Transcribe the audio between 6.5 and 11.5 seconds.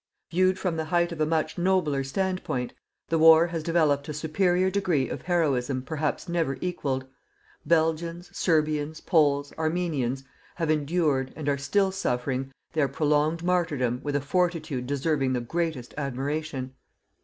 equalled. Belgians, Serbians, Poles, Armenians have endured, and